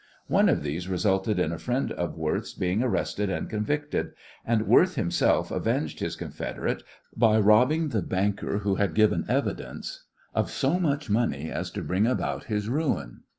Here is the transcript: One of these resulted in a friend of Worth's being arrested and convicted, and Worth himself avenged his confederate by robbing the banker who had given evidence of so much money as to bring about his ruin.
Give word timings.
One 0.25 0.49
of 0.49 0.63
these 0.63 0.89
resulted 0.89 1.37
in 1.37 1.51
a 1.51 1.59
friend 1.59 1.91
of 1.91 2.17
Worth's 2.17 2.55
being 2.55 2.81
arrested 2.81 3.29
and 3.29 3.47
convicted, 3.47 4.13
and 4.43 4.65
Worth 4.65 4.95
himself 4.95 5.51
avenged 5.51 5.99
his 5.99 6.15
confederate 6.15 6.81
by 7.15 7.37
robbing 7.37 7.89
the 7.89 8.01
banker 8.01 8.57
who 8.57 8.77
had 8.77 8.95
given 8.95 9.25
evidence 9.29 10.05
of 10.33 10.49
so 10.49 10.79
much 10.79 11.07
money 11.11 11.51
as 11.51 11.69
to 11.73 11.83
bring 11.83 12.07
about 12.07 12.45
his 12.45 12.67
ruin. 12.67 13.19